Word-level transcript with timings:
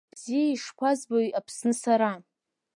Бзиа 0.11 0.45
ишԥазбои 0.53 1.33
Аԥсны 1.39 1.73
сара! 1.81 2.11